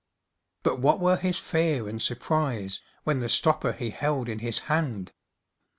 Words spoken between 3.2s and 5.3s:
stopper he held in his hand!